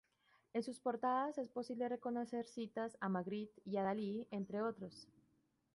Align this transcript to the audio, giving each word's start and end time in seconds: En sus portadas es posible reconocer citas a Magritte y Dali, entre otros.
En 0.53 0.63
sus 0.63 0.79
portadas 0.79 1.37
es 1.37 1.51
posible 1.51 1.87
reconocer 1.87 2.47
citas 2.47 2.97
a 3.01 3.07
Magritte 3.07 3.61
y 3.65 3.73
Dali, 3.73 4.27
entre 4.31 4.63
otros. 4.63 5.07